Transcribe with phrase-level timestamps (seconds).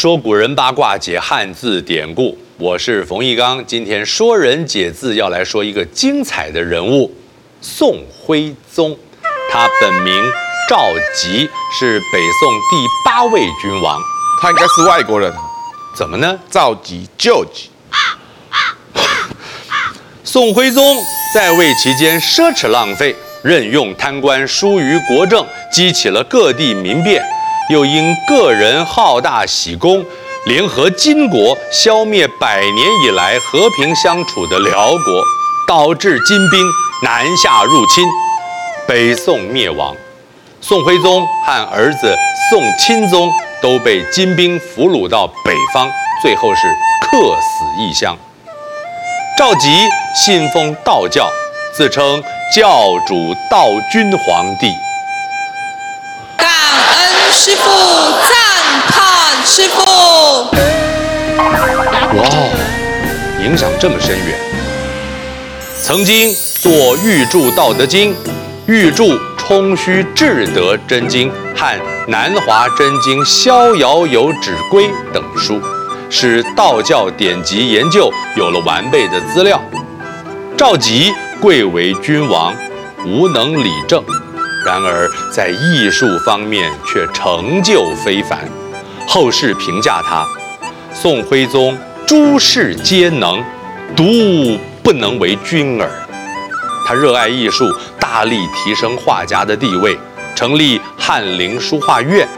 [0.00, 2.34] 说古人八卦，解汉字典故。
[2.56, 7.14] 我是冯一刚，今天说人解字要来说一个精彩的人物——
[7.60, 8.96] 宋徽宗。
[9.52, 10.14] 他本名
[10.66, 11.46] 赵佶，
[11.78, 14.00] 是北宋第八位君王。
[14.40, 15.30] 他应该是外国人，
[15.94, 16.38] 怎么呢？
[16.50, 17.68] 赵佶救急。
[20.24, 20.96] 宋徽宗
[21.34, 27.22] 在位期间奢侈浪费，任用贪官疏于国政，激起了各地民变。
[27.70, 30.04] 又因个人好大喜功，
[30.44, 35.24] 联合金国消灭百年以来和平相处的辽国，
[35.68, 36.60] 导致金兵
[37.04, 38.04] 南下入侵，
[38.88, 39.94] 北宋灭亡。
[40.60, 42.12] 宋徽宗和儿子
[42.50, 43.30] 宋钦宗
[43.62, 45.88] 都被金兵俘虏到北方，
[46.20, 46.66] 最后是
[47.00, 48.16] 客死异乡。
[49.38, 51.30] 赵佶信奉道教，
[51.72, 52.20] 自称
[52.52, 54.66] 教主道君皇帝。
[57.42, 57.70] 师父
[58.20, 58.38] 赞
[58.88, 59.80] 叹师父，
[62.14, 62.50] 哇哦，
[63.42, 64.38] 影响这么深远。
[65.80, 66.70] 曾经作
[67.02, 68.12] 《御注道德经》
[68.66, 71.64] 《御注冲虚至德真经》和
[72.08, 75.58] 《南华真经逍遥游指归》等书，
[76.10, 79.58] 使道教典籍研究有了完备的资料。
[80.58, 82.54] 赵佶贵为君王，
[83.06, 84.04] 无能理政。
[84.64, 88.48] 然而，在艺术方面却成就非凡。
[89.08, 90.26] 后世评价他：
[90.94, 93.42] 宋徽宗诸事皆能，
[93.96, 95.90] 独不能为君耳。
[96.86, 97.64] 他热爱艺术，
[97.98, 99.98] 大力提升画家的地位，
[100.36, 102.28] 成立翰林书画院，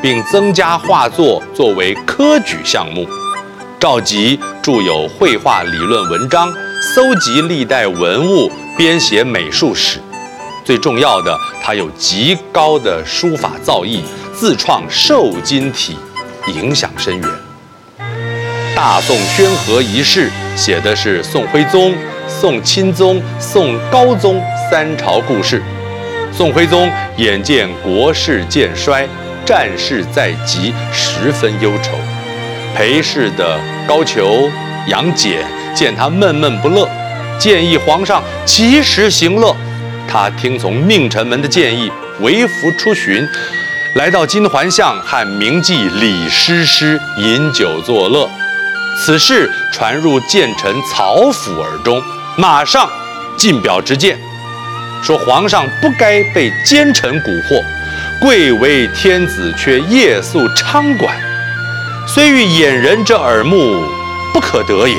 [0.00, 3.08] 并增加画作作为科举项目。
[3.80, 6.52] 赵佶著有绘画理论文章，
[6.94, 10.00] 搜集历代文物，编写美术史。
[10.64, 14.00] 最重要的，他有极高的书法造诣，
[14.34, 15.98] 自创瘦金体，
[16.46, 17.28] 影响深远。
[18.74, 21.94] 大宋宣和遗事写的是宋徽宗、
[22.26, 25.62] 宋钦宗、宋高宗三朝故事。
[26.32, 29.06] 宋徽宗眼见国势渐衰，
[29.44, 31.92] 战事在即，十分忧愁。
[32.74, 34.50] 陪侍的高俅、
[34.88, 35.44] 杨戬
[35.74, 36.88] 见他闷闷不乐，
[37.38, 39.54] 建议皇上及时行乐。
[40.08, 43.26] 他听从佞臣们的建议，微服出巡，
[43.96, 48.28] 来到金环巷和名妓李师师饮酒作乐。
[48.96, 52.00] 此事传入谏臣曹府耳中，
[52.36, 52.88] 马上
[53.36, 54.16] 进表直谏，
[55.02, 57.64] 说皇上不该被奸臣蛊惑，
[58.20, 61.16] 贵为天子却夜宿娼馆，
[62.06, 63.84] 虽欲掩人之耳目，
[64.32, 64.96] 不可得也。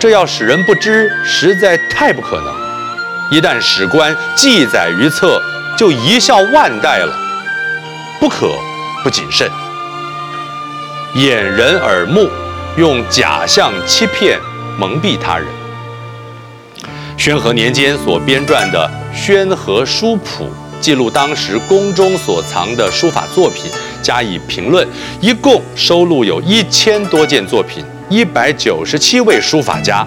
[0.00, 2.59] 这要使人不知，实在太不可能。
[3.30, 5.40] 一旦史官记载于册，
[5.78, 7.16] 就贻笑万代了，
[8.18, 8.52] 不可
[9.04, 9.48] 不谨慎。
[11.14, 12.28] 掩人耳目，
[12.76, 14.36] 用假象欺骗、
[14.76, 15.46] 蒙蔽他人。
[17.16, 20.46] 宣和年间所编撰的《宣和书谱》，
[20.80, 23.70] 记录当时宫中所藏的书法作品，
[24.02, 24.84] 加以评论，
[25.20, 27.84] 一共收录有一千多件作品。
[28.08, 30.04] 一百九十七位书法家，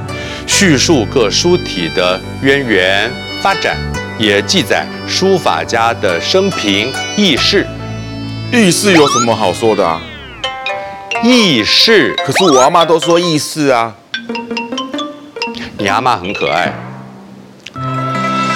[0.47, 3.11] 叙述各书体的渊源
[3.41, 3.75] 发展，
[4.17, 7.65] 也记载书法家的生平轶事。
[8.51, 10.01] 轶事有什么好说的啊？
[11.23, 13.93] 轶事，可是我阿妈都说轶事啊。
[15.77, 16.71] 你阿妈很可爱。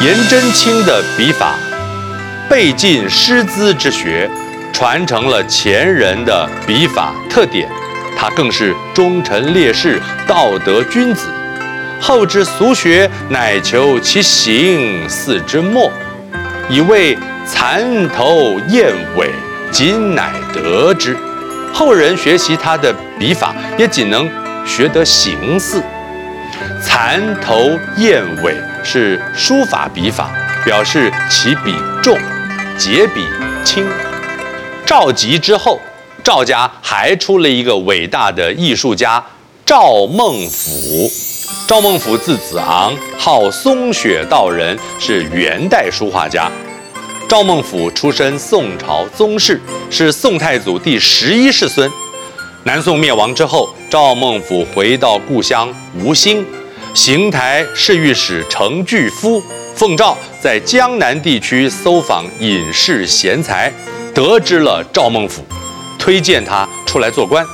[0.02, 1.56] 颜真卿的笔法，
[2.48, 4.30] 背尽师资之学，
[4.72, 7.68] 传承了前人的笔法特点。
[8.16, 11.28] 他更是忠臣烈士、道德君子，
[12.00, 15.92] 后之俗学乃求其形似之末，
[16.70, 19.32] 以为蚕头燕尾，
[19.72, 21.18] 今乃得之。
[21.74, 24.30] 后人学习他的笔法，也仅能
[24.66, 25.82] 学得形似。
[26.84, 30.32] 蚕头燕尾是书法笔法，
[30.64, 32.18] 表示起笔重，
[32.78, 33.26] 结笔
[33.64, 33.86] 轻。
[34.86, 35.80] 赵佶之后。
[36.24, 39.24] 赵家还出了一个伟大的艺术家
[39.66, 41.10] 赵孟頫。
[41.68, 46.50] 赵孟頫字子昂，号松雪道人，是元代书画家。
[47.28, 49.60] 赵孟頫出身宋朝宗室，
[49.90, 51.92] 是宋太祖第十一世孙。
[52.64, 55.68] 南宋灭亡之后，赵孟頫回到故乡
[56.02, 56.46] 吴兴，
[56.94, 59.44] 邢台侍御史程巨夫
[59.76, 63.70] 奉诏在江南地区搜访隐士贤才，
[64.14, 65.42] 得知了赵孟頫。
[66.00, 67.46] 推荐他出来做官，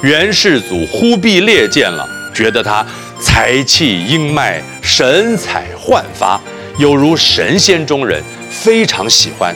[0.00, 2.86] 元世祖忽必烈见了，觉得他
[3.20, 6.40] 才气英迈，神采焕发，
[6.78, 9.54] 犹如神仙中人，非常喜欢。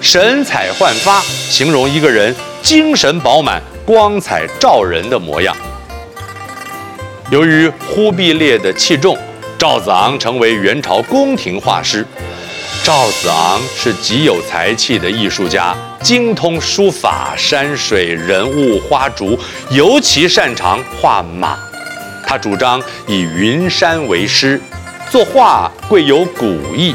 [0.00, 5.56] 神采焕发形容一个人精神饱满、光彩照人的模样。
[7.30, 9.16] 由于忽必烈的器重，
[9.56, 12.06] 赵子昂成为元朝宫廷画师。
[12.84, 19.38] 赵子昂是极有才气的艺术家，精通书法、山水、人物、花竹，
[19.70, 21.56] 尤其擅长画马。
[22.32, 24.58] 他主张以云山为师，
[25.10, 26.94] 作画贵有古意，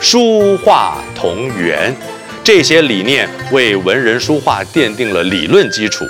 [0.00, 1.94] 书画同源。
[2.42, 6.06] 这些理念为文人书画奠定了理论基础。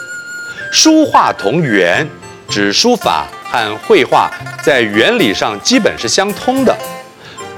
[0.71, 2.09] 书画同源，
[2.49, 4.31] 指书法和绘画
[4.63, 6.73] 在原理上基本是相通的。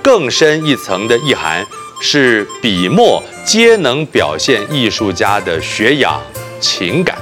[0.02, 1.62] 更深一层的意涵
[2.00, 6.18] 是，笔墨皆能表现艺术家的学养
[6.60, 7.18] 情感。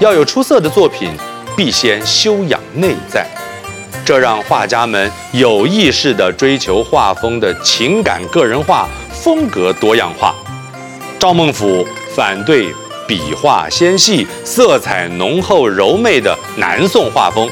[0.00, 1.10] 要有出色的作品，
[1.56, 3.26] 必先修养内在。
[4.04, 10.34] 这让画家们有意识地追求画风的情感个人化、风格多样化。
[11.18, 12.72] 赵孟頫反对
[13.08, 17.48] 笔画纤细、色彩浓厚柔媚的南宋画风，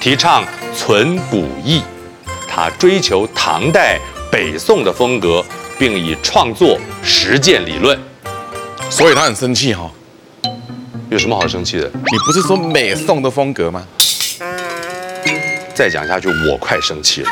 [0.00, 0.42] 提倡
[0.74, 1.82] 存古意。
[2.48, 3.98] 他追求唐代、
[4.30, 5.44] 北宋的风格，
[5.78, 7.98] 并以创作实践理论，
[8.90, 9.90] 所以他很生气哈、
[11.12, 11.86] 有什么好生气的？
[11.92, 13.86] 你不是说美颂的风格吗？
[15.74, 17.30] 再讲下去，我快生气了。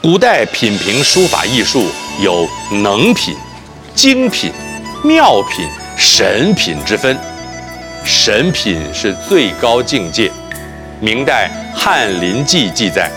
[0.00, 1.90] 古代品评书法艺术
[2.20, 3.34] 有能品、
[3.96, 4.52] 精品、
[5.02, 7.18] 妙品、神品之分。
[8.04, 10.30] 神品是最高境界。
[11.00, 13.10] 明代《翰林记》记载。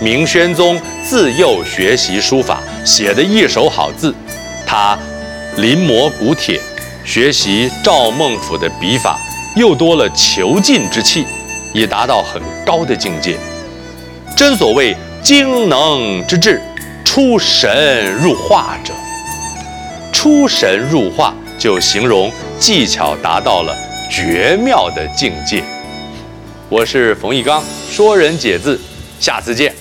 [0.00, 4.14] 明宣宗自幼学习书法，写得一手好字。
[4.66, 4.98] 他
[5.56, 6.58] 临摹古帖，
[7.08, 9.18] 学习赵孟頫的笔法，
[9.56, 11.24] 又多了遒劲之气，
[11.72, 13.34] 已达到很高的境界。
[14.36, 16.60] 真所谓精能之至，
[17.06, 18.92] 出神入化者。
[20.12, 23.74] 出神入化，就形容技巧达到了
[24.10, 25.64] 绝妙的境界。
[26.68, 28.78] 我是冯翊纲，说人解字，
[29.18, 29.74] 下次见。